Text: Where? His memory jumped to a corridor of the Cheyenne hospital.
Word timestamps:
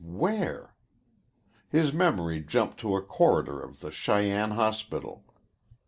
Where? 0.03 0.73
His 1.69 1.93
memory 1.93 2.41
jumped 2.41 2.79
to 2.79 2.95
a 2.95 3.03
corridor 3.03 3.61
of 3.61 3.81
the 3.81 3.91
Cheyenne 3.91 4.49
hospital. 4.49 5.23